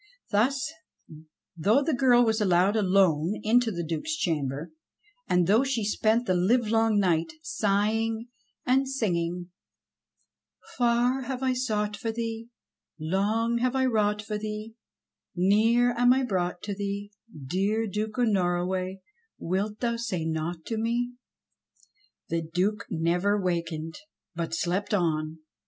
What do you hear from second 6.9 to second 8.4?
night sighing